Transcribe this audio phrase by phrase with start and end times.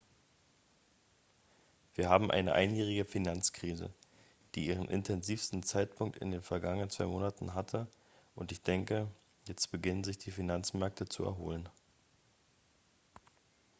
[1.93, 3.93] """wir haben eine einjährige finanzkrise
[4.55, 7.85] die ihren intensivsten zeitpunkt in den vergangenen zwei monaten hatte
[8.33, 9.07] und ich denke
[9.47, 11.69] jetzt beginnen sich die finanzmärkte zu erholen.""